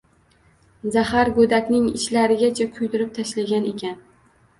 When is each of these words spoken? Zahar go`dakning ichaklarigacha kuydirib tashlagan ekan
Zahar 0.93 1.29
go`dakning 1.35 1.85
ichaklarigacha 1.99 2.67
kuydirib 2.79 3.13
tashlagan 3.19 3.69
ekan 3.73 3.95